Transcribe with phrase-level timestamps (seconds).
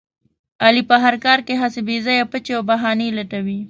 [0.65, 3.59] علي په هر کار کې هسې بې ځایه پچې او بهانې لټوي.